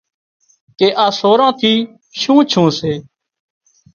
ڪي 0.77 0.87
آ 1.03 1.05
سوران 1.19 1.51
ٿي 1.59 1.73
شُون 2.19 2.37
ڇُون 2.51 2.69
سي 2.79 2.93